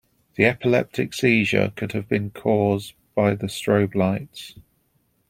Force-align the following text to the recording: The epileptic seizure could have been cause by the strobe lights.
The 0.33 0.45
epileptic 0.45 1.13
seizure 1.13 1.73
could 1.75 1.91
have 1.91 2.09
been 2.09 2.31
cause 2.31 2.93
by 3.13 3.35
the 3.35 3.45
strobe 3.45 3.93
lights. 3.93 4.55